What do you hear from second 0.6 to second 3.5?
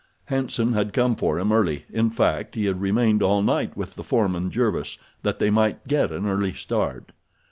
had come for him early—in fact he had remained all